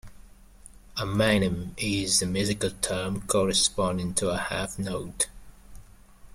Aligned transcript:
A 0.97 1.05
minim 1.05 1.75
is 1.77 2.23
a 2.23 2.25
musical 2.25 2.71
term 2.71 3.21
corresponding 3.27 4.15
to 4.15 4.31
a 4.31 4.37
half 4.37 4.79
note. 4.79 5.27